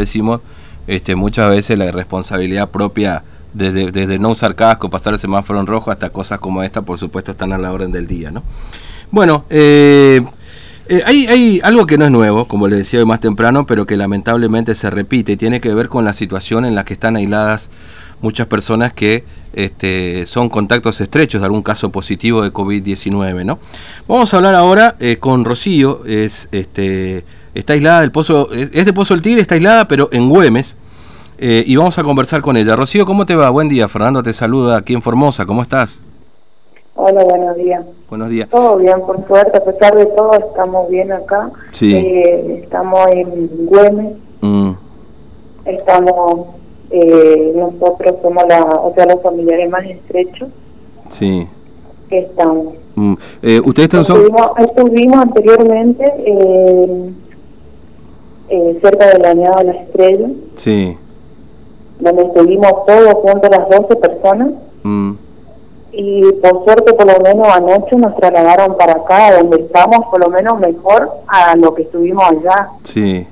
[0.00, 0.40] decimos,
[0.86, 3.22] este, muchas veces la responsabilidad propia,
[3.54, 6.98] desde, desde no usar casco, pasar el semáforo en rojo, hasta cosas como esta, por
[6.98, 8.42] supuesto, están a la orden del día, ¿no?
[9.10, 10.20] Bueno, eh,
[10.88, 13.86] eh, hay, hay, algo que no es nuevo, como le decía hoy más temprano, pero
[13.86, 17.14] que lamentablemente se repite y tiene que ver con la situación en la que están
[17.16, 17.70] aisladas
[18.20, 23.44] muchas personas que este, son contactos estrechos de algún caso positivo de COVID-19.
[23.44, 23.58] ¿no?
[24.06, 28.92] Vamos a hablar ahora eh, con Rocío, es, este, está aislada del Pozo, es, de
[28.92, 30.76] Pozo del Tigre, está aislada, pero en Güemes.
[31.42, 32.76] Eh, y vamos a conversar con ella.
[32.76, 33.48] Rocío, ¿cómo te va?
[33.48, 36.02] Buen día, Fernando te saluda aquí en Formosa, ¿cómo estás?
[36.94, 37.82] Hola, buenos días.
[38.10, 38.48] Buenos días.
[38.50, 41.50] Todo bien, por suerte, a pesar de todo, estamos bien acá.
[41.72, 41.94] Sí.
[41.94, 44.16] Eh, estamos en Güemes.
[44.42, 44.72] Mm,
[45.64, 46.48] Estamos,
[46.90, 50.48] eh, nosotros somos la, o sea, los familiares más estrechos
[51.08, 51.46] sí.
[52.08, 52.74] que estamos.
[52.96, 54.16] Mm, eh, ¿Ustedes están son...
[54.22, 57.10] Estuvimos, estuvimos anteriormente eh,
[58.48, 60.96] eh, cerca de la Añada de la Estrella, Sí.
[62.00, 64.48] donde estuvimos todos juntos las 12 personas.
[64.82, 65.12] Mm,
[65.92, 70.28] Y por suerte, por lo menos anoche nos trasladaron para acá, donde estamos, por lo
[70.30, 72.68] menos mejor a lo que estuvimos allá.
[72.84, 73.26] sí.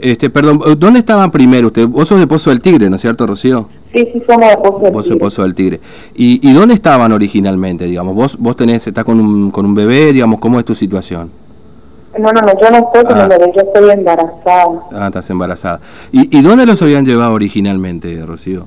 [0.00, 1.88] Este, perdón, ¿dónde estaban primero ustedes?
[1.88, 3.68] Vos sos de Pozo del Tigre, ¿no es cierto, Rocío?
[3.94, 5.18] Sí, sí, somos de Pozo del de Tigre.
[5.18, 5.80] Pozo del Tigre.
[6.14, 8.14] ¿Y, y dónde estaban originalmente, digamos?
[8.14, 11.30] Vos vos tenés, estás con un, con un bebé, digamos, ¿cómo es tu situación?
[12.18, 13.22] No, no, no, yo no estoy con Ah.
[13.24, 14.66] el bebé, yo estoy embarazada.
[14.92, 15.80] Ah, estás embarazada.
[16.10, 18.66] ¿Y, ¿Y dónde los habían llevado originalmente, Rocío?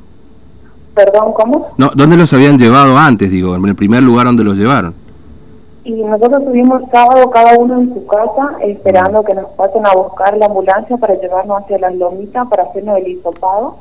[0.95, 1.69] Perdón, ¿cómo?
[1.77, 4.93] No, ¿dónde los habían llevado antes, digo, en el primer lugar donde los llevaron?
[5.83, 10.37] Y nosotros estuvimos sábado cada uno en su casa esperando que nos pasen a buscar
[10.37, 13.77] la ambulancia para llevarnos hacia las lomitas para hacernos el hisopado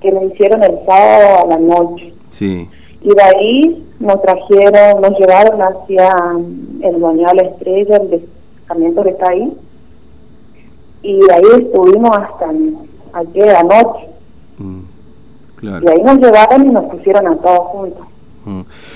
[0.00, 2.12] que nos hicieron el sábado a la noche.
[2.28, 2.68] Sí.
[3.02, 9.02] Y de ahí nos trajeron, nos llevaron hacia mm, el bañado La Estrella, el descampamento
[9.02, 9.56] que está ahí.
[11.02, 12.46] Y de ahí estuvimos hasta
[13.14, 14.08] ayer anoche.
[14.58, 14.80] Mm,
[15.56, 15.84] claro.
[15.84, 18.06] Y ahí nos llevaron y nos pusieron a todos juntos.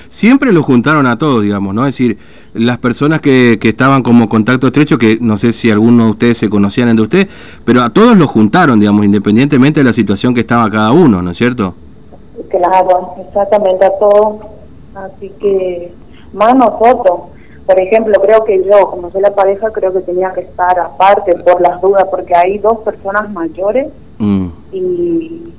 [0.08, 1.82] Siempre los juntaron a todos, digamos, ¿no?
[1.82, 2.18] Es decir,
[2.54, 6.38] las personas que, que estaban como contacto estrecho, que no sé si algunos de ustedes
[6.38, 7.28] se conocían entre ustedes,
[7.64, 11.30] pero a todos los juntaron, digamos, independientemente de la situación que estaba cada uno, ¿no
[11.30, 11.74] es cierto?
[12.48, 14.46] Claro, exactamente a todos.
[14.94, 15.92] Así que,
[16.32, 17.20] más nosotros.
[17.66, 21.34] Por ejemplo, creo que yo, como soy la pareja, creo que tenía que estar aparte
[21.36, 23.86] por las dudas, porque hay dos personas mayores
[24.22, 25.52] Mm, y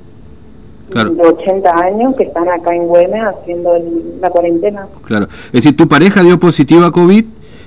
[0.89, 1.09] Claro.
[1.11, 4.87] de 80 años que están acá en Güemes haciendo el- la cuarentena.
[5.05, 5.27] claro.
[5.47, 7.25] Es decir, tu pareja dio positivo a COVID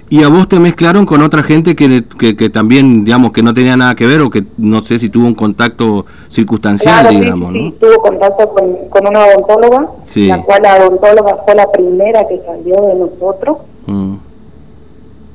[0.08, 3.52] y a vos te mezclaron con otra gente que, que, que también, digamos, que no
[3.52, 7.52] tenía nada que ver o que no sé si tuvo un contacto circunstancial, Claro, digamos,
[7.52, 7.70] sí, ¿no?
[7.70, 10.28] sí, tuvo contacto con, con una odontóloga, Sí.
[10.28, 13.56] la cual la odontóloga fue la primera que salió de nosotros
[13.86, 14.14] Mm,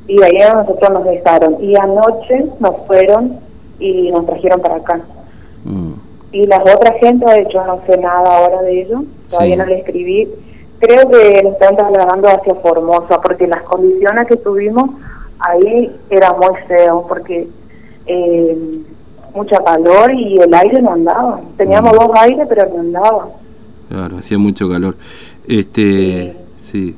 [0.08, 1.58] y de ahí a nosotros nos dejaron.
[1.62, 3.38] Y anoche nos fueron
[3.80, 5.02] y nos trajeron para acá.
[5.66, 5.92] mm.
[6.32, 9.60] Y las otras gente, de hecho, no sé nada ahora de ellos, todavía Sí.
[9.60, 10.28] no le escribí.
[10.80, 14.90] Creo que lo están trasladando hacia Formosa, porque las condiciones que tuvimos
[15.40, 17.48] ahí era muy feo, porque
[18.08, 18.58] eh,
[19.36, 21.40] mucha calor y el aire no andaba.
[21.58, 21.96] Teníamos Mm.
[21.98, 23.30] dos aires, pero no andaba.
[23.90, 24.96] Claro, hacía mucho calor.
[25.48, 26.36] Este,
[26.72, 26.96] sí.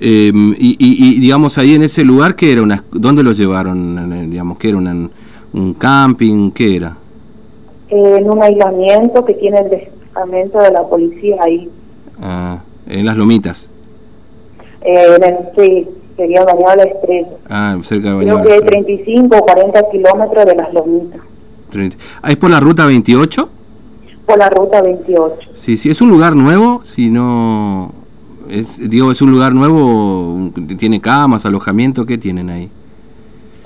[0.00, 4.30] Eh, y, y, y, digamos ahí en ese lugar qué era una dónde lo llevaron
[4.30, 5.10] digamos que era una-
[5.52, 6.96] un camping qué era
[7.90, 11.68] en un aislamiento que tiene el destacamento de la policía ahí.
[12.20, 13.70] Ah, en las lomitas
[14.82, 17.28] Eh, en el, sí, sería bañado estrella.
[17.48, 21.20] ah cerca del Creo Bañado que del es 35 o 40 kilómetros de las lomitas.
[22.22, 23.48] Ah, es por la ruta 28
[24.26, 25.36] por la ruta 28.
[25.54, 27.92] sí sí es un lugar nuevo si no
[28.50, 32.68] es digo es un lugar nuevo tiene camas alojamiento qué tienen ahí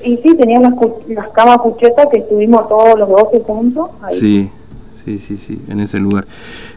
[0.04, 0.72] Y sí, tenían las,
[1.08, 3.88] las camas cuchetas que estuvimos todos los 12 juntos.
[4.02, 4.14] Ahí.
[4.14, 4.50] Sí,
[5.04, 6.26] sí, sí, sí, en ese lugar.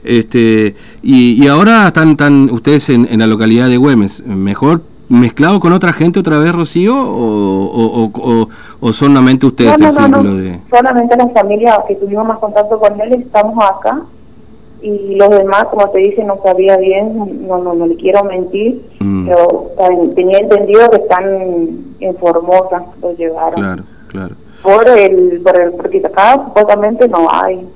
[0.04, 5.60] Este, y, y ahora están, tan ustedes en, en la localidad de Güemes, ¿mejor mezclado
[5.60, 6.96] con otra gente otra vez, Rocío?
[6.96, 8.50] ¿O, o, o,
[8.80, 10.36] o- solamente ustedes No, el no, círculo no.
[10.38, 10.60] de...?
[10.70, 14.02] Solamente la familia que tuvimos más contacto con él estamos acá.
[14.86, 18.82] Y los demás, como te dije, no sabía bien, no, no, no le quiero mentir,
[19.00, 19.28] Mm.
[19.28, 19.72] pero
[20.16, 21.26] tenía entendido que están
[22.00, 23.54] en Formosa, lo llevaron.
[23.56, 24.36] Claro, claro.
[24.62, 27.68] Por el, por el, porque acá supuestamente no hay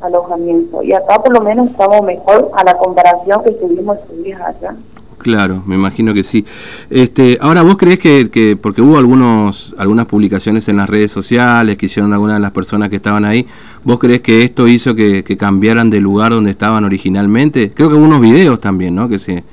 [0.00, 0.82] alojamiento.
[0.82, 4.74] Y acá por lo menos estamos mejor a la comparación que tuvimos esos días allá.
[5.20, 6.46] Claro, me imagino que sí.
[6.88, 11.76] Este, ahora, ¿vos crees que, que porque hubo algunos, algunas publicaciones en las redes sociales
[11.76, 13.46] que hicieron algunas de las personas que estaban ahí,
[13.84, 17.70] ¿vos crees que esto hizo que, que cambiaran de lugar donde estaban originalmente?
[17.70, 19.10] Creo que hubo unos videos también, ¿no?
[19.10, 19.44] Que se,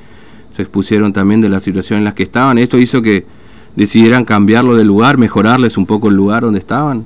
[0.50, 2.58] se expusieron también de la situación en la que estaban.
[2.58, 3.26] ¿Esto hizo que
[3.76, 7.04] decidieran cambiarlo de lugar, mejorarles un poco el lugar donde estaban?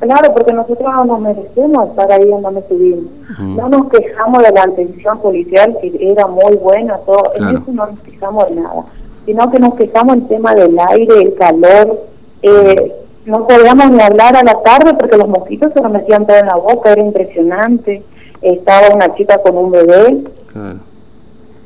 [0.00, 3.04] Claro, porque nosotros nos merecemos estar ahí en donde estuvimos.
[3.38, 7.32] No nos quejamos de la atención policial, que era muy buena, todo.
[7.34, 8.84] En eso no nos quejamos de nada.
[9.26, 12.06] Sino que nos quejamos el tema del aire, el calor.
[12.40, 12.94] Eh,
[13.26, 16.46] no podíamos ni hablar a la tarde porque los mosquitos se nos metían todo en
[16.46, 18.02] la boca, era impresionante.
[18.40, 20.24] Estaba una chica con un bebé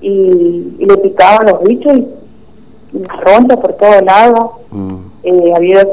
[0.00, 4.50] y, le picaban los bichos y, las ronchas por todos lados.
[4.72, 4.96] Mm.
[5.22, 5.86] Eh, había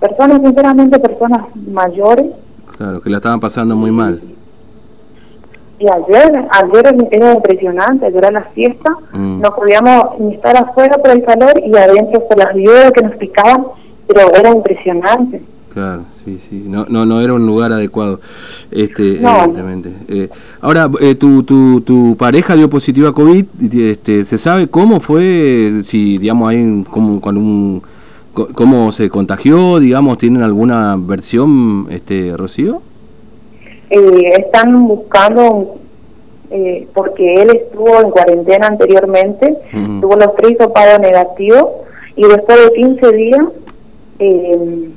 [0.00, 2.26] personas, sinceramente, personas mayores.
[2.76, 4.20] Claro, que la estaban pasando muy mal.
[5.78, 9.40] Y ayer, ayer era impresionante, ayer era la fiesta, mm.
[9.40, 13.16] no podíamos ni estar afuera por el calor y adentro por las lluvias que nos
[13.16, 13.66] picaban,
[14.06, 15.42] pero era impresionante.
[15.74, 18.20] Claro, sí, sí, no, no, no era un lugar adecuado,
[18.70, 19.92] este, evidentemente.
[20.08, 20.30] Eh,
[20.62, 23.44] ahora, eh, tu, tu, tu pareja dio positivo a COVID,
[23.74, 27.82] este, ¿se sabe cómo fue, si digamos hay como con un
[28.36, 29.78] ¿Cómo se contagió?
[29.78, 32.82] Digamos, ¿tienen alguna versión, este, Rocío?
[33.88, 35.76] Eh, están buscando,
[36.50, 39.56] eh, porque él estuvo en cuarentena anteriormente,
[40.02, 41.64] tuvo los tres hisopados negativos
[42.14, 43.40] y después de 15 días
[44.18, 44.90] eh,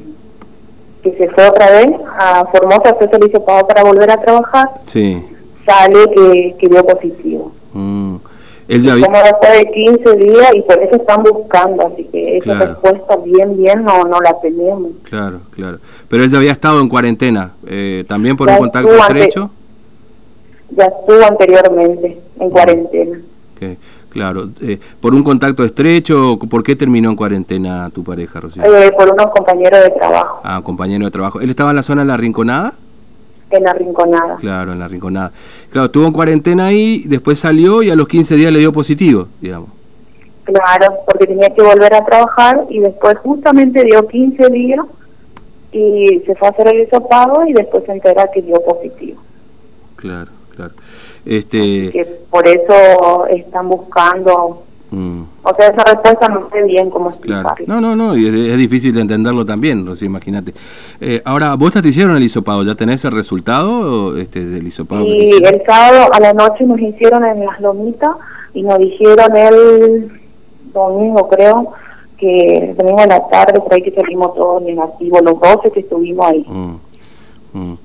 [1.02, 5.24] que se fue otra vez a Formosa, fue hisopado para volver a trabajar, sí.
[5.66, 7.54] sale que, que dio positivo.
[7.74, 8.16] Mm.
[8.70, 12.54] Él ya Como después de 15 días y por eso están buscando, así que esa
[12.54, 14.92] respuesta bien, bien no, no la tenemos.
[15.04, 15.80] Claro, claro.
[16.08, 19.50] Pero él ya había estado en cuarentena, eh, también por un contacto estrecho.
[20.70, 23.20] Ya estuvo anteriormente en cuarentena.
[24.10, 28.64] Claro, eh, por un contacto estrecho, ¿por qué terminó en cuarentena tu pareja, Rocío?
[28.64, 30.42] Eh, por unos compañeros de trabajo.
[30.44, 31.42] Ah, compañero de trabajo.
[31.42, 32.74] ¿Él estaba en la zona de la Rinconada?
[33.52, 34.36] En la Rinconada.
[34.38, 35.32] Claro, en la Rinconada.
[35.72, 39.28] Claro, estuvo en cuarentena ahí, después salió y a los 15 días le dio positivo,
[39.42, 39.70] digamos.
[40.44, 44.86] Claro, porque tenía que volver a trabajar y después justamente dio 15 días
[45.72, 49.22] y se fue a hacer el hisopado y después se entera que dio positivo.
[49.96, 50.74] Claro, claro.
[51.26, 51.92] Este...
[51.92, 55.22] que por eso están buscando Mm.
[55.44, 57.66] O sea, esa respuesta no sé bien cómo explicarlo.
[57.68, 60.54] No, no, no, y es, difícil de entenderlo también, Rocío, imagínate.
[61.00, 62.64] Eh, ahora, ¿vos te hicieron el hisopado?
[62.64, 65.04] ¿Ya tenés el resultado este, del hisopado?
[65.06, 68.16] Sí, el sábado a la noche nos hicieron en las lomitas
[68.54, 70.12] y nos dijeron el
[70.74, 71.74] domingo, creo,
[72.18, 76.26] que domingo a la tarde, por ahí que salimos todos negativos, los 12 que estuvimos
[76.26, 76.46] ahí.
[76.48, 76.76] Mm,
[77.54, 77.78] mm.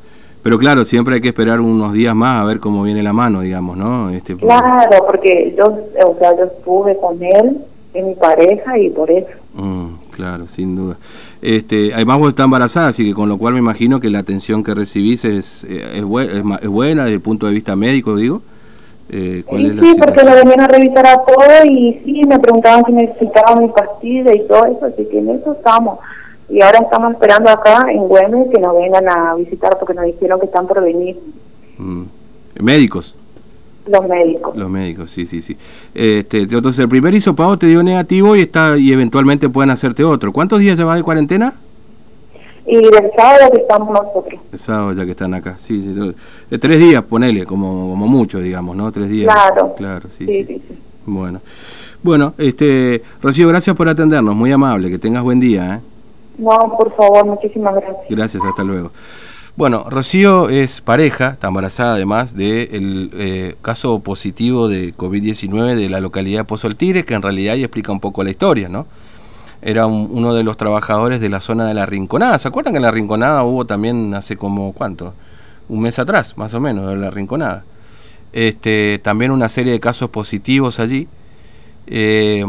[0.44, 3.40] Pero claro, siempre hay que esperar unos días más a ver cómo viene la mano,
[3.40, 4.10] digamos, ¿no?
[4.10, 5.64] Este, claro, porque yo,
[6.06, 7.56] o sea, yo estuve con él,
[7.94, 9.30] en mi pareja, y por eso.
[9.54, 10.98] Mm, claro, sin duda.
[11.40, 14.62] Este, además vos estás embarazada, así que con lo cual me imagino que la atención
[14.62, 16.04] que recibís es, eh, es,
[16.60, 18.42] es, buena desde el punto de vista médico, digo.
[19.08, 22.38] Eh, ¿cuál sí, es sí, porque me venían a revisar a todo y sí, me
[22.38, 26.00] preguntaban si necesitaba mi pastilla y todo eso, así que en eso estamos
[26.48, 30.38] y ahora estamos esperando acá en Güemes que nos vengan a visitar porque nos dijeron
[30.40, 31.18] que están por venir.
[31.78, 32.02] Mm.
[32.60, 33.16] ¿Médicos?
[33.86, 34.56] Los médicos.
[34.56, 35.56] Los médicos, sí, sí, sí.
[35.94, 40.32] Este, entonces, el primer hisopado te dio negativo y está y eventualmente pueden hacerte otro.
[40.32, 41.54] ¿Cuántos días llevas de cuarentena?
[42.66, 44.40] Y del sábado que estamos nosotros.
[44.50, 45.82] El sábado ya que están acá, sí.
[45.82, 46.14] sí.
[46.50, 48.90] De tres días, ponele, como, como mucho, digamos, ¿no?
[48.90, 49.34] Tres días.
[49.34, 49.74] Claro.
[49.76, 50.44] Claro, sí, sí.
[50.44, 50.62] sí.
[50.66, 50.78] sí.
[51.04, 51.40] Bueno.
[52.02, 55.93] Bueno, este, Rocío, gracias por atendernos, muy amable, que tengas buen día, ¿eh?
[56.38, 58.06] No, por favor, muchísimas gracias.
[58.08, 58.90] Gracias, hasta luego.
[59.56, 66.00] Bueno, Rocío es pareja, está embarazada además del eh, caso positivo de COVID-19 de la
[66.00, 68.86] localidad de Pozo el Tigre, que en realidad ya explica un poco la historia, ¿no?
[69.62, 72.36] Era uno de los trabajadores de la zona de la Rinconada.
[72.38, 75.14] ¿Se acuerdan que en la Rinconada hubo también hace como, ¿cuánto?
[75.68, 77.62] Un mes atrás, más o menos, de la Rinconada.
[78.32, 81.06] Este, también una serie de casos positivos allí.
[81.86, 82.44] Eh,